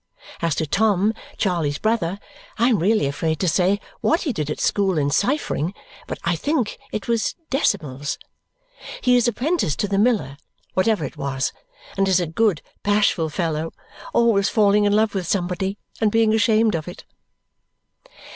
As 0.41 0.55
to 0.55 0.65
Tom, 0.65 1.13
Charley's 1.37 1.77
brother, 1.77 2.17
I 2.57 2.69
am 2.69 2.79
really 2.79 3.05
afraid 3.05 3.39
to 3.41 3.47
say 3.47 3.79
what 3.99 4.21
he 4.21 4.33
did 4.33 4.49
at 4.49 4.59
school 4.59 4.97
in 4.97 5.11
ciphering, 5.11 5.75
but 6.07 6.17
I 6.23 6.35
think 6.35 6.79
it 6.91 7.07
was 7.07 7.35
decimals. 7.51 8.17
He 9.01 9.15
is 9.15 9.27
apprenticed 9.27 9.77
to 9.81 9.87
the 9.87 9.99
miller, 9.99 10.37
whatever 10.73 11.05
it 11.05 11.17
was, 11.17 11.53
and 11.97 12.07
is 12.07 12.19
a 12.19 12.25
good 12.25 12.63
bashful 12.81 13.29
fellow, 13.29 13.73
always 14.11 14.49
falling 14.49 14.85
in 14.85 14.93
love 14.93 15.13
with 15.13 15.27
somebody 15.27 15.77
and 15.99 16.11
being 16.11 16.33
ashamed 16.33 16.73
of 16.73 16.87
it. 16.87 17.05